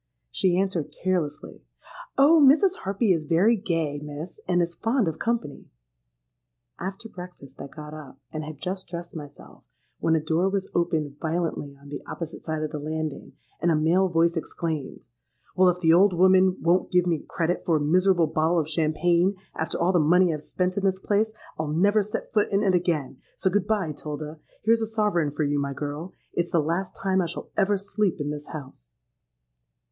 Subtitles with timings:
[0.31, 1.61] She answered carelessly,
[2.17, 2.41] 'Oh!
[2.43, 2.77] Mrs.
[2.81, 8.43] Harpy is very gay, Miss, and is fond of company.'—After breakfast I got up, and
[8.43, 9.63] had just dressed myself,
[9.99, 13.75] when a door was opened violently on the opposite side of the landing, and a
[13.75, 15.05] male voice exclaimed,
[15.55, 19.35] 'Well, if the old woman won't give me credit for a miserable bottle of champagne,
[19.53, 22.73] after all the money I've spent in the place, I'll never set foot in it
[22.73, 23.19] again.
[23.37, 24.39] So good bye, 'Tilda.
[24.63, 26.15] Here's a sovereign for you, my girl.
[26.33, 28.93] It's the last time I shall ever sleep in this house.'